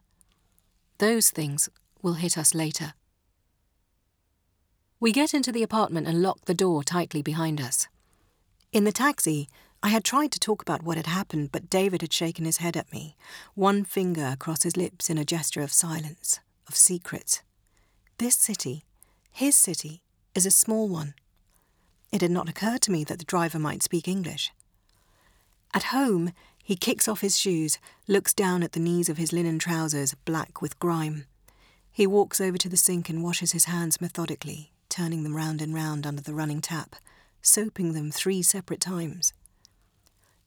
Those 0.98 1.30
things 1.30 1.68
will 2.02 2.14
hit 2.14 2.36
us 2.36 2.54
later. 2.54 2.94
We 4.98 5.12
get 5.12 5.32
into 5.32 5.50
the 5.50 5.62
apartment 5.62 6.06
and 6.06 6.20
lock 6.20 6.44
the 6.44 6.54
door 6.54 6.84
tightly 6.84 7.22
behind 7.22 7.58
us. 7.58 7.88
In 8.70 8.84
the 8.84 8.92
taxi, 8.92 9.48
I 9.82 9.88
had 9.88 10.04
tried 10.04 10.30
to 10.32 10.38
talk 10.38 10.60
about 10.60 10.82
what 10.82 10.98
had 10.98 11.06
happened, 11.06 11.52
but 11.52 11.70
David 11.70 12.02
had 12.02 12.12
shaken 12.12 12.44
his 12.44 12.58
head 12.58 12.76
at 12.76 12.92
me, 12.92 13.16
one 13.54 13.84
finger 13.84 14.26
across 14.26 14.62
his 14.62 14.76
lips 14.76 15.08
in 15.08 15.16
a 15.16 15.24
gesture 15.24 15.62
of 15.62 15.72
silence, 15.72 16.38
of 16.68 16.76
secret. 16.76 17.42
This 18.18 18.36
city, 18.36 18.84
his 19.30 19.56
city, 19.56 20.02
is 20.34 20.44
a 20.44 20.50
small 20.50 20.86
one. 20.86 21.14
It 22.12 22.20
had 22.20 22.30
not 22.30 22.48
occurred 22.48 22.82
to 22.82 22.90
me 22.90 23.04
that 23.04 23.18
the 23.18 23.24
driver 23.24 23.58
might 23.58 23.82
speak 23.82 24.06
English. 24.06 24.52
At 25.72 25.84
home, 25.84 26.32
he 26.62 26.76
kicks 26.76 27.08
off 27.08 27.22
his 27.22 27.38
shoes, 27.38 27.78
looks 28.06 28.34
down 28.34 28.62
at 28.62 28.72
the 28.72 28.80
knees 28.80 29.08
of 29.08 29.16
his 29.16 29.32
linen 29.32 29.58
trousers, 29.58 30.14
black 30.26 30.60
with 30.60 30.78
grime. 30.78 31.24
He 31.90 32.06
walks 32.06 32.38
over 32.38 32.58
to 32.58 32.68
the 32.68 32.76
sink 32.76 33.08
and 33.08 33.22
washes 33.22 33.52
his 33.52 33.64
hands 33.64 34.00
methodically, 34.00 34.72
turning 34.90 35.22
them 35.22 35.34
round 35.34 35.62
and 35.62 35.72
round 35.72 36.06
under 36.06 36.20
the 36.20 36.34
running 36.34 36.60
tap, 36.60 36.96
soaping 37.40 37.94
them 37.94 38.10
three 38.10 38.42
separate 38.42 38.80
times. 38.80 39.32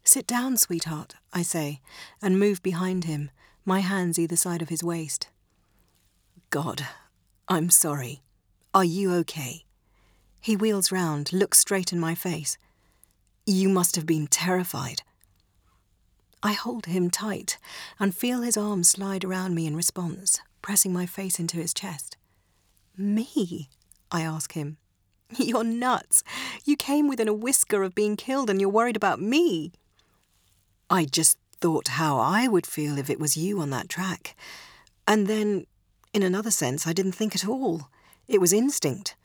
Sit 0.03 0.27
down, 0.27 0.57
sweetheart, 0.57 1.15
I 1.31 1.43
say, 1.43 1.79
and 2.21 2.37
move 2.37 2.61
behind 2.61 3.05
him, 3.05 3.31
my 3.65 3.79
hands 3.79 4.19
either 4.19 4.35
side 4.35 4.61
of 4.61 4.69
his 4.69 4.83
waist. 4.83 5.29
God, 6.49 6.85
I'm 7.47 7.69
sorry. 7.69 8.21
Are 8.73 8.83
you 8.83 9.13
okay? 9.15 9.63
He 10.41 10.57
wheels 10.57 10.91
round, 10.91 11.31
looks 11.31 11.59
straight 11.59 11.93
in 11.93 11.99
my 11.99 12.15
face. 12.15 12.57
You 13.45 13.69
must 13.69 13.95
have 13.95 14.05
been 14.05 14.27
terrified. 14.27 15.03
I 16.43 16.51
hold 16.51 16.87
him 16.87 17.09
tight 17.09 17.57
and 17.97 18.13
feel 18.13 18.41
his 18.41 18.57
arms 18.57 18.89
slide 18.89 19.23
around 19.23 19.55
me 19.55 19.65
in 19.65 19.75
response, 19.75 20.41
pressing 20.61 20.91
my 20.91 21.05
face 21.05 21.39
into 21.39 21.57
his 21.57 21.73
chest. 21.73 22.17
Me? 22.97 23.69
I 24.11 24.21
ask 24.21 24.51
him. 24.51 24.77
You're 25.37 25.63
nuts. 25.63 26.23
You 26.65 26.75
came 26.75 27.07
within 27.07 27.29
a 27.29 27.33
whisker 27.33 27.83
of 27.83 27.95
being 27.95 28.17
killed 28.17 28.49
and 28.49 28.59
you're 28.59 28.69
worried 28.69 28.97
about 28.97 29.21
me. 29.21 29.71
I 30.93 31.05
just 31.05 31.39
thought 31.59 31.87
how 31.87 32.19
I 32.19 32.47
would 32.47 32.67
feel 32.67 32.99
if 32.99 33.09
it 33.09 33.19
was 33.19 33.35
you 33.35 33.59
on 33.59 33.71
that 33.71 33.89
track. 33.89 34.35
And 35.07 35.25
then, 35.25 35.65
in 36.13 36.21
another 36.21 36.51
sense, 36.51 36.85
I 36.85 36.93
didn't 36.93 37.13
think 37.13 37.33
at 37.33 37.47
all. 37.47 37.89
It 38.27 38.39
was 38.39 38.53
instinct. 38.53 39.15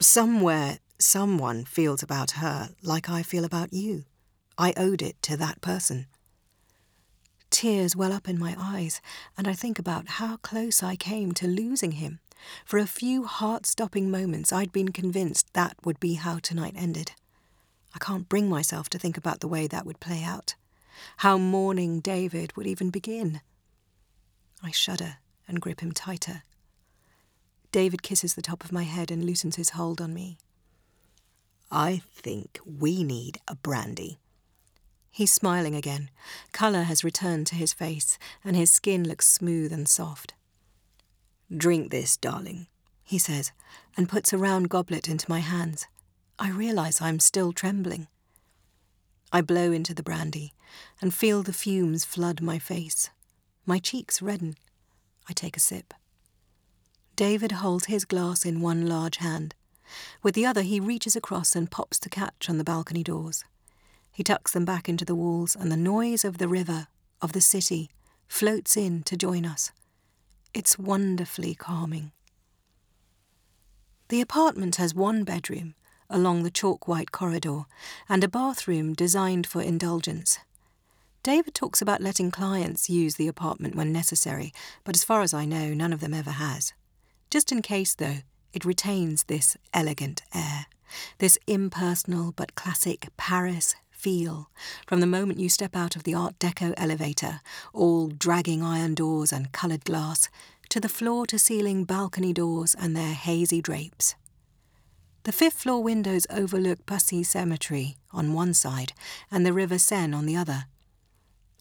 Somewhere, 0.00 0.78
someone 1.00 1.64
feels 1.64 2.04
about 2.04 2.32
her 2.42 2.70
like 2.84 3.10
I 3.10 3.24
feel 3.24 3.44
about 3.44 3.72
you. 3.72 4.04
I 4.56 4.74
owed 4.76 5.02
it 5.02 5.20
to 5.22 5.36
that 5.38 5.60
person. 5.60 6.06
Tears 7.50 7.96
well 7.96 8.12
up 8.12 8.28
in 8.28 8.38
my 8.38 8.54
eyes, 8.56 9.00
and 9.36 9.48
I 9.48 9.54
think 9.54 9.80
about 9.80 10.06
how 10.06 10.36
close 10.36 10.84
I 10.84 10.94
came 10.94 11.32
to 11.32 11.48
losing 11.48 11.92
him. 11.92 12.20
For 12.64 12.78
a 12.78 12.86
few 12.86 13.24
heart 13.24 13.66
stopping 13.66 14.08
moments, 14.08 14.52
I'd 14.52 14.70
been 14.70 14.92
convinced 14.92 15.52
that 15.54 15.74
would 15.84 15.98
be 15.98 16.14
how 16.14 16.38
tonight 16.38 16.74
ended. 16.76 17.10
I 17.92 17.98
can't 17.98 18.28
bring 18.28 18.48
myself 18.48 18.88
to 18.90 19.00
think 19.00 19.16
about 19.16 19.40
the 19.40 19.48
way 19.48 19.66
that 19.66 19.84
would 19.84 19.98
play 19.98 20.22
out 20.22 20.54
how 21.18 21.38
mourning 21.38 22.00
David 22.00 22.56
would 22.56 22.66
even 22.66 22.90
begin. 22.90 23.40
I 24.62 24.70
shudder 24.70 25.16
and 25.48 25.60
grip 25.60 25.80
him 25.80 25.92
tighter. 25.92 26.42
David 27.72 28.02
kisses 28.02 28.34
the 28.34 28.42
top 28.42 28.64
of 28.64 28.72
my 28.72 28.82
head 28.84 29.10
and 29.10 29.24
loosens 29.24 29.56
his 29.56 29.70
hold 29.70 30.00
on 30.00 30.12
me. 30.12 30.38
I 31.70 32.02
think 32.14 32.60
we 32.64 33.02
need 33.02 33.38
a 33.48 33.54
brandy. 33.54 34.18
He's 35.10 35.32
smiling 35.32 35.74
again. 35.74 36.10
Colour 36.52 36.82
has 36.82 37.04
returned 37.04 37.46
to 37.48 37.54
his 37.54 37.72
face, 37.72 38.18
and 38.44 38.56
his 38.56 38.70
skin 38.70 39.06
looks 39.06 39.26
smooth 39.26 39.72
and 39.72 39.88
soft. 39.88 40.34
Drink 41.54 41.90
this, 41.90 42.16
darling, 42.16 42.66
he 43.04 43.18
says, 43.18 43.52
and 43.96 44.08
puts 44.08 44.32
a 44.32 44.38
round 44.38 44.68
goblet 44.68 45.08
into 45.08 45.30
my 45.30 45.40
hands. 45.40 45.86
I 46.38 46.50
realise 46.50 47.00
I'm 47.00 47.20
still 47.20 47.52
trembling. 47.52 48.08
I 49.32 49.40
blow 49.40 49.72
into 49.72 49.94
the 49.94 50.02
brandy 50.02 50.52
and 51.00 51.12
feel 51.12 51.42
the 51.42 51.52
fumes 51.52 52.04
flood 52.04 52.40
my 52.40 52.58
face. 52.58 53.10
My 53.66 53.78
cheeks 53.78 54.22
redden. 54.22 54.56
I 55.28 55.32
take 55.32 55.56
a 55.56 55.60
sip. 55.60 55.94
David 57.16 57.52
holds 57.52 57.86
his 57.86 58.04
glass 58.04 58.44
in 58.44 58.60
one 58.60 58.86
large 58.86 59.18
hand. 59.18 59.54
With 60.22 60.34
the 60.34 60.46
other, 60.46 60.62
he 60.62 60.80
reaches 60.80 61.14
across 61.14 61.54
and 61.54 61.70
pops 61.70 61.98
the 61.98 62.08
catch 62.08 62.48
on 62.48 62.58
the 62.58 62.64
balcony 62.64 63.02
doors. 63.02 63.44
He 64.10 64.22
tucks 64.22 64.52
them 64.52 64.64
back 64.64 64.88
into 64.88 65.04
the 65.04 65.14
walls, 65.14 65.54
and 65.54 65.70
the 65.70 65.76
noise 65.76 66.24
of 66.24 66.38
the 66.38 66.48
river, 66.48 66.88
of 67.20 67.32
the 67.32 67.40
city, 67.40 67.90
floats 68.28 68.76
in 68.76 69.02
to 69.04 69.16
join 69.16 69.44
us. 69.44 69.70
It's 70.54 70.78
wonderfully 70.78 71.54
calming. 71.54 72.12
The 74.08 74.20
apartment 74.20 74.76
has 74.76 74.94
one 74.94 75.24
bedroom 75.24 75.74
along 76.12 76.42
the 76.42 76.50
chalk 76.50 76.86
white 76.86 77.10
corridor 77.10 77.62
and 78.08 78.22
a 78.22 78.28
bathroom 78.28 78.92
designed 78.92 79.46
for 79.46 79.62
indulgence. 79.62 80.38
David 81.22 81.54
talks 81.54 81.80
about 81.80 82.00
letting 82.00 82.32
clients 82.32 82.90
use 82.90 83.14
the 83.14 83.28
apartment 83.28 83.76
when 83.76 83.92
necessary, 83.92 84.52
but 84.82 84.96
as 84.96 85.04
far 85.04 85.22
as 85.22 85.32
I 85.32 85.44
know, 85.44 85.72
none 85.72 85.92
of 85.92 86.00
them 86.00 86.12
ever 86.12 86.32
has. 86.32 86.72
Just 87.30 87.52
in 87.52 87.62
case, 87.62 87.94
though, 87.94 88.18
it 88.52 88.64
retains 88.64 89.24
this 89.24 89.56
elegant 89.72 90.22
air, 90.34 90.66
this 91.18 91.38
impersonal 91.46 92.32
but 92.32 92.56
classic 92.56 93.08
Paris 93.16 93.76
feel 93.90 94.50
from 94.84 94.98
the 94.98 95.06
moment 95.06 95.38
you 95.38 95.48
step 95.48 95.76
out 95.76 95.94
of 95.94 96.02
the 96.02 96.12
Art 96.12 96.36
Deco 96.40 96.74
elevator, 96.76 97.40
all 97.72 98.08
dragging 98.08 98.60
iron 98.62 98.94
doors 98.94 99.32
and 99.32 99.52
coloured 99.52 99.84
glass, 99.84 100.28
to 100.70 100.80
the 100.80 100.88
floor 100.88 101.24
to 101.26 101.38
ceiling 101.38 101.84
balcony 101.84 102.32
doors 102.32 102.74
and 102.74 102.96
their 102.96 103.14
hazy 103.14 103.62
drapes. 103.62 104.16
The 105.22 105.30
fifth 105.30 105.62
floor 105.62 105.80
windows 105.84 106.26
overlook 106.30 106.84
Passy 106.84 107.22
Cemetery 107.22 107.94
on 108.10 108.34
one 108.34 108.54
side 108.54 108.92
and 109.30 109.46
the 109.46 109.52
River 109.52 109.78
Seine 109.78 110.16
on 110.16 110.26
the 110.26 110.34
other. 110.34 110.64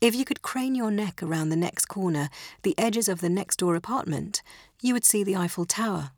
If 0.02 0.16
you 0.16 0.26
could 0.26 0.42
crane 0.42 0.74
your 0.74 0.90
neck 0.90 1.22
around 1.22 1.50
the 1.50 1.56
next 1.56 1.86
corner, 1.86 2.32
the 2.64 2.74
edges 2.76 3.08
of 3.08 3.22
the 3.22 3.30
next 3.30 3.58
door 3.58 3.76
apartment, 3.76 4.42
you 4.82 4.96
would 4.96 5.06
see 5.06 5.24
the 5.24 5.36
Eiffel 5.36 5.66
Tower. 5.66 6.10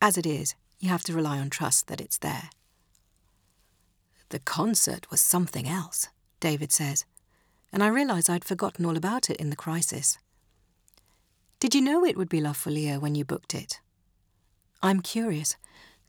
As 0.00 0.18
it 0.18 0.26
is, 0.26 0.56
you 0.80 0.88
have 0.88 1.04
to 1.04 1.12
rely 1.12 1.38
on 1.38 1.48
trust 1.48 1.86
that 1.86 2.00
it's 2.00 2.18
there. 2.18 2.50
The 4.30 4.40
concert 4.40 5.08
was 5.08 5.20
something 5.20 5.68
else, 5.68 6.08
David 6.40 6.72
says, 6.72 7.04
and 7.72 7.80
I 7.80 7.86
realise 7.86 8.28
I'd 8.28 8.44
forgotten 8.44 8.84
all 8.84 8.96
about 8.96 9.30
it 9.30 9.36
in 9.36 9.50
the 9.50 9.56
crisis. 9.56 10.18
Did 11.60 11.76
you 11.76 11.80
know 11.80 12.04
it 12.04 12.16
would 12.16 12.28
be 12.28 12.40
La 12.40 12.52
Folia 12.52 13.00
when 13.00 13.14
you 13.14 13.24
booked 13.24 13.54
it? 13.54 13.80
I'm 14.82 15.00
curious 15.00 15.54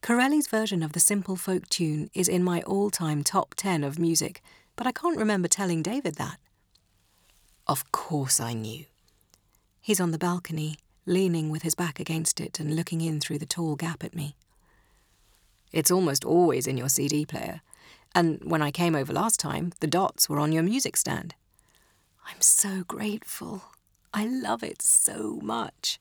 Corelli's 0.01 0.47
version 0.47 0.81
of 0.81 0.93
the 0.93 0.99
simple 0.99 1.35
folk 1.35 1.69
tune 1.69 2.09
is 2.15 2.27
in 2.27 2.43
my 2.43 2.63
all 2.63 2.89
time 2.89 3.23
top 3.23 3.53
10 3.53 3.83
of 3.83 3.99
music, 3.99 4.41
but 4.75 4.87
I 4.87 4.91
can't 4.91 5.19
remember 5.19 5.47
telling 5.47 5.83
David 5.83 6.15
that. 6.15 6.39
Of 7.67 7.91
course 7.91 8.39
I 8.39 8.53
knew. 8.53 8.85
He's 9.81 10.01
on 10.01 10.11
the 10.11 10.17
balcony, 10.17 10.77
leaning 11.05 11.49
with 11.49 11.61
his 11.61 11.75
back 11.75 11.99
against 11.99 12.39
it 12.39 12.59
and 12.59 12.75
looking 12.75 13.01
in 13.01 13.19
through 13.19 13.39
the 13.39 13.45
tall 13.45 13.75
gap 13.75 14.03
at 14.03 14.15
me. 14.15 14.35
It's 15.71 15.91
almost 15.91 16.23
always 16.23 16.67
in 16.67 16.77
your 16.77 16.89
CD 16.89 17.25
player, 17.25 17.61
and 18.13 18.39
when 18.43 18.61
I 18.61 18.71
came 18.71 18.95
over 18.95 19.11
last 19.11 19.39
time, 19.39 19.73
the 19.79 19.87
dots 19.87 20.29
were 20.29 20.39
on 20.39 20.51
your 20.51 20.63
music 20.63 20.95
stand. 20.97 21.35
I'm 22.25 22.41
so 22.41 22.83
grateful. 22.87 23.63
I 24.13 24.25
love 24.25 24.63
it 24.63 24.81
so 24.81 25.39
much. 25.41 25.99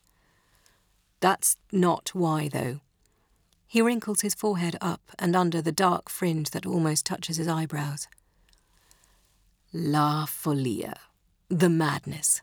That's 1.19 1.57
not 1.71 2.11
why, 2.13 2.49
though. 2.49 2.81
He 3.65 3.81
wrinkles 3.81 4.21
his 4.21 4.35
forehead 4.35 4.75
up 4.81 5.01
and 5.17 5.35
under 5.35 5.61
the 5.61 5.71
dark 5.71 6.09
fringe 6.09 6.51
that 6.51 6.65
almost 6.65 7.05
touches 7.05 7.37
his 7.37 7.47
eyebrows. 7.47 8.07
La 9.73 10.25
Folia, 10.25 10.95
the 11.53 11.69
madness. 11.69 12.41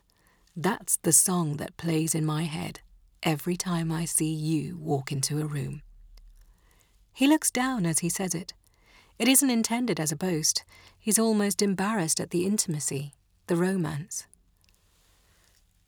That's 0.55 0.95
the 0.95 1.11
song 1.11 1.57
that 1.57 1.75
plays 1.75 2.15
in 2.15 2.25
my 2.25 2.43
head 2.43 2.79
every 3.23 3.57
time 3.57 3.91
I 3.91 4.05
see 4.05 4.31
you 4.31 4.77
walk 4.77 5.11
into 5.11 5.41
a 5.41 5.45
room. 5.45 5.81
He 7.13 7.27
looks 7.27 7.51
down 7.51 7.85
as 7.85 7.99
he 7.99 8.07
says 8.07 8.33
it. 8.33 8.53
It 9.19 9.27
isn't 9.27 9.49
intended 9.49 9.99
as 9.99 10.13
a 10.13 10.15
boast. 10.15 10.63
He's 10.97 11.19
almost 11.19 11.61
embarrassed 11.61 12.21
at 12.21 12.29
the 12.29 12.45
intimacy, 12.45 13.11
the 13.47 13.57
romance. 13.57 14.27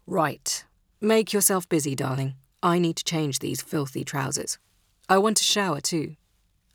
Right. 0.06 0.66
Make 1.00 1.32
yourself 1.32 1.68
busy, 1.70 1.96
darling. 1.96 2.36
I 2.62 2.78
need 2.78 2.98
to 2.98 3.06
change 3.06 3.40
these 3.40 3.62
filthy 3.62 4.04
trousers. 4.04 4.58
I 5.08 5.18
want 5.18 5.38
to 5.38 5.44
shower 5.46 5.80
too. 5.80 6.18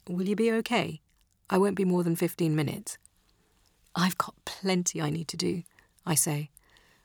Will 0.09 0.26
you 0.26 0.37
be 0.37 0.50
okay? 0.52 1.02
I 1.50 1.59
won't 1.59 1.76
be 1.76 1.85
more 1.85 2.02
than 2.02 2.17
15 2.17 2.57
minutes. 2.57 2.97
I've 3.95 4.17
got 4.17 4.35
plenty 4.47 5.02
I 5.02 5.11
need 5.11 5.28
to 5.28 5.37
do, 5.37 5.62
I 6.09 6.15
say. 6.15 6.50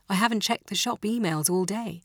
I 0.10 0.16
haven't 0.16 0.40
checked 0.40 0.68
the 0.68 0.76
shop 0.76 1.02
emails 1.02 1.50
all 1.50 1.66
day. 1.66 2.02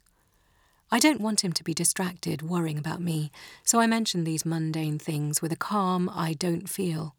I 0.91 0.99
don't 0.99 1.21
want 1.21 1.45
him 1.45 1.53
to 1.53 1.65
be 1.65 1.73
distracted 1.73 2.43
worrying 2.43 2.79
about 2.79 3.01
me, 3.01 3.31
so 3.65 3.79
I 3.79 3.87
mention 3.87 4.25
these 4.25 4.45
mundane 4.45 4.99
things 4.99 5.41
with 5.41 5.53
a 5.53 5.57
calm 5.57 6.11
I 6.13 6.33
don't 6.33 6.69
feel. 6.69 7.15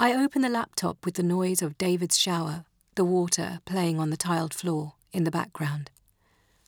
I 0.00 0.14
open 0.14 0.42
the 0.42 0.48
laptop 0.48 1.04
with 1.04 1.14
the 1.14 1.22
noise 1.22 1.62
of 1.62 1.78
David's 1.78 2.18
shower, 2.18 2.64
the 2.96 3.04
water 3.04 3.60
playing 3.66 4.00
on 4.00 4.10
the 4.10 4.16
tiled 4.16 4.52
floor 4.52 4.94
in 5.12 5.24
the 5.24 5.30
background. 5.30 5.90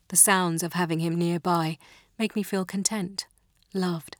The 0.09 0.17
sounds 0.17 0.63
of 0.63 0.75
having 0.75 1.01
him 1.01 1.17
nearby 1.17 1.79
make 2.17 2.37
me 2.37 2.45
feel 2.45 2.65
content, 2.65 3.27
loved. 3.75 4.17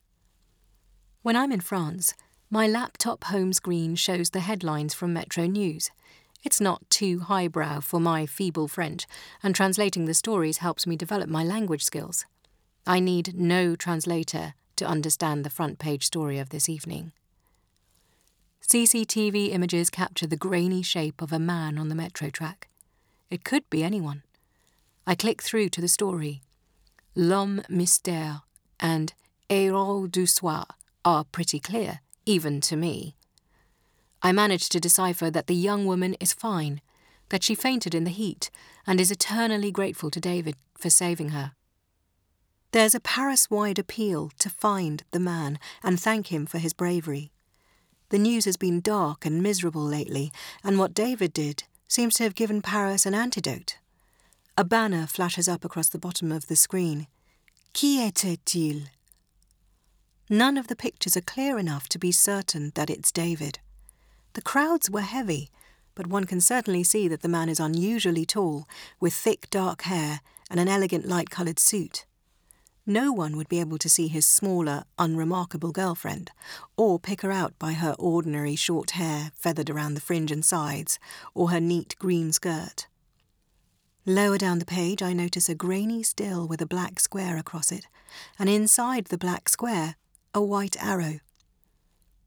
When 1.23 1.37
I'm 1.37 1.53
in 1.53 1.61
France, 1.61 2.15
my 2.51 2.67
laptop 2.67 3.25
home 3.25 3.53
screen 3.53 3.95
shows 3.95 4.31
the 4.31 4.41
headlines 4.41 4.95
from 4.95 5.13
Metro 5.13 5.47
News. 5.47 5.91
It's 6.45 6.61
not 6.61 6.89
too 6.91 7.21
highbrow 7.21 7.81
for 7.81 8.01
my 8.01 8.27
feeble 8.27 8.69
French, 8.69 9.07
and 9.43 9.55
translating 9.55 10.05
the 10.05 10.15
stories 10.15 10.59
helps 10.59 10.87
me 10.87 10.97
develop 10.97 11.29
my 11.29 11.43
language 11.43 11.85
skills. 11.85 12.25
I 12.87 13.01
need 13.01 13.35
no 13.35 13.75
translator 13.75 14.55
to 14.77 14.87
understand 14.87 15.45
the 15.45 15.51
front 15.51 15.79
page 15.79 16.07
story 16.07 16.39
of 16.39 16.51
this 16.51 16.69
evening. 16.69 17.13
CCTV 18.63 19.53
images 19.53 19.91
capture 19.91 20.27
the 20.27 20.37
grainy 20.37 20.83
shape 20.83 21.23
of 21.23 21.33
a 21.33 21.39
man 21.39 21.79
on 21.79 21.89
the 21.89 21.95
metro 21.95 22.31
track. 22.31 22.69
It 23.31 23.45
could 23.45 23.69
be 23.71 23.83
anyone. 23.83 24.23
I 25.07 25.15
click 25.15 25.43
through 25.43 25.69
to 25.71 25.81
the 25.81 25.89
story. 25.89 26.43
L'homme 27.15 27.63
mystère 27.71 28.43
and 28.79 29.15
Héros 29.49 30.11
du 30.11 30.27
soir 30.27 30.67
are 31.05 31.25
pretty 31.25 31.61
clear, 31.61 32.01
even 32.25 32.61
to 32.63 32.77
me. 32.77 33.15
I 34.23 34.33
manage 34.33 34.69
to 34.71 34.81
decipher 34.81 35.31
that 35.31 35.47
the 35.47 35.55
young 35.55 35.87
woman 35.87 36.15
is 36.21 36.33
fine, 36.33 36.81
that 37.29 37.43
she 37.43 37.55
fainted 37.55 37.95
in 37.95 38.05
the 38.05 38.11
heat, 38.11 38.51
and 38.87 39.01
is 39.01 39.11
eternally 39.11 39.71
grateful 39.71 40.11
to 40.11 40.21
David 40.21 40.57
for 40.79 40.91
saving 40.91 41.31
her. 41.31 41.53
There's 42.73 42.95
a 42.95 43.01
Paris 43.01 43.49
wide 43.51 43.79
appeal 43.79 44.31
to 44.39 44.51
find 44.51 45.03
the 45.11 45.21
man 45.21 45.59
and 45.83 45.99
thank 45.99 46.29
him 46.29 46.47
for 46.47 46.59
his 46.59 46.73
bravery. 46.73 47.31
The 48.11 48.19
news 48.19 48.45
has 48.45 48.57
been 48.57 48.81
dark 48.81 49.25
and 49.27 49.43
miserable 49.43 49.85
lately, 49.85 50.33
and 50.63 50.79
what 50.79 50.95
David 50.95 51.33
did 51.33 51.65
seems 51.89 52.15
to 52.15 52.23
have 52.23 52.35
given 52.35 52.63
Paris 52.63 53.07
an 53.07 53.15
antidote. 53.15 53.79
A 54.59 54.65
banner 54.65 55.07
flashes 55.07 55.49
up 55.49 55.65
across 55.65 55.89
the 55.89 55.99
bottom 55.99 56.31
of 56.31 56.47
the 56.47 56.57
screen. 56.57 57.07
Qui 57.73 57.99
était-il? 57.99 58.83
None 60.29 60.57
of 60.57 60.69
the 60.69 60.77
pictures 60.77 61.17
are 61.17 61.23
clear 61.23 61.59
enough 61.59 61.89
to 61.91 61.99
be 61.99 62.13
certain 62.13 62.73
that 62.75 62.91
it's 62.91 63.13
David. 63.13 63.59
The 64.37 64.43
crowds 64.43 64.91
were 64.91 65.01
heavy, 65.01 65.49
but 65.95 66.09
one 66.09 66.25
can 66.25 66.43
certainly 66.43 66.85
see 66.85 67.09
that 67.09 67.23
the 67.23 67.29
man 67.29 67.49
is 67.49 67.59
unusually 67.59 68.27
tall, 68.27 68.69
with 69.01 69.15
thick 69.15 69.49
dark 69.49 69.81
hair 69.83 70.21
and 70.51 70.61
an 70.61 70.69
elegant 70.69 71.09
light 71.09 71.31
coloured 71.31 71.59
suit. 71.59 72.05
No 72.85 73.13
one 73.13 73.39
would 73.39 73.49
be 73.49 73.61
able 73.61 73.79
to 73.79 73.89
see 73.89 74.09
his 74.09 74.27
smaller, 74.27 74.85
unremarkable 74.99 75.73
girlfriend, 75.73 76.33
or 76.77 76.99
pick 76.99 77.23
her 77.23 77.33
out 77.33 77.59
by 77.59 77.73
her 77.73 77.97
ordinary 77.99 78.57
short 78.57 78.91
hair 78.91 79.33
feathered 79.35 79.71
around 79.71 79.95
the 79.95 80.03
fringe 80.03 80.31
and 80.31 80.45
sides, 80.45 80.99
or 81.33 81.49
her 81.49 81.59
neat 81.59 81.97
green 81.99 82.31
skirt. 82.31 82.89
Lower 84.05 84.37
down 84.37 84.59
the 84.59 84.67
page, 84.67 85.03
I 85.03 85.15
notice 85.15 85.49
a 85.49 85.55
grainy 85.55 86.03
still 86.03 86.47
with 86.47 86.61
a 86.61 86.67
black 86.67 87.01
square 87.01 87.39
across 87.39 87.73
it, 87.73 87.87
and 88.39 88.51
inside 88.51 89.07
the 89.07 89.17
black 89.17 89.49
square, 89.49 89.97
a 90.35 90.43
white 90.43 90.77
arrow. 90.79 91.21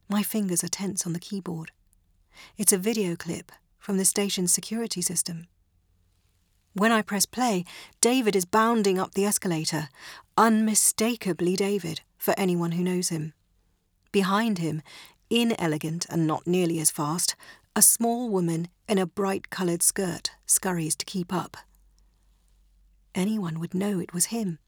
My 0.09 0.23
fingers 0.23 0.63
are 0.63 0.69
tense 0.69 1.05
on 1.05 1.13
the 1.13 1.19
keyboard. 1.19 1.69
It's 2.57 2.73
a 2.73 2.77
video 2.77 3.15
clip 3.15 3.51
from 3.77 3.97
the 3.97 4.05
station's 4.05 4.53
security 4.53 5.01
system. 5.01 5.47
When 6.73 6.91
I 6.91 7.01
press 7.01 7.25
play, 7.25 7.65
David 8.01 8.35
is 8.35 8.45
bounding 8.45 8.99
up 8.99 9.13
the 9.13 9.25
escalator, 9.25 9.89
unmistakably 10.37 11.55
David 11.55 12.01
for 12.17 12.33
anyone 12.37 12.73
who 12.73 12.83
knows 12.83 13.09
him. 13.09 13.33
Behind 14.11 14.57
him, 14.57 14.81
inelegant 15.29 16.05
and 16.09 16.25
not 16.27 16.47
nearly 16.47 16.79
as 16.79 16.91
fast, 16.91 17.35
a 17.75 17.81
small 17.81 18.29
woman 18.29 18.67
in 18.87 18.97
a 18.97 19.05
bright 19.05 19.49
coloured 19.49 19.83
skirt 19.83 20.31
scurries 20.45 20.95
to 20.95 21.05
keep 21.05 21.33
up 21.33 21.57
anyone 23.19 23.59
would 23.59 23.73
know 23.73 23.99
it 23.99 24.13
was 24.13 24.25
him. 24.25 24.59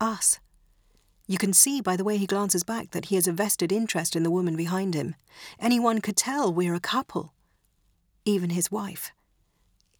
Us. 0.00 0.38
You 1.28 1.38
can 1.38 1.52
see 1.52 1.80
by 1.80 1.96
the 1.96 2.04
way 2.04 2.18
he 2.18 2.26
glances 2.26 2.62
back 2.62 2.92
that 2.92 3.06
he 3.06 3.16
has 3.16 3.26
a 3.26 3.32
vested 3.32 3.72
interest 3.72 4.14
in 4.14 4.22
the 4.22 4.30
woman 4.30 4.56
behind 4.56 4.94
him. 4.94 5.16
Anyone 5.58 6.00
could 6.00 6.16
tell 6.16 6.52
we're 6.52 6.74
a 6.74 6.80
couple. 6.80 7.34
Even 8.24 8.50
his 8.50 8.70
wife. 8.70 9.10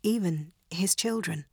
Even 0.03 0.53
his 0.71 0.95
children. 0.95 1.45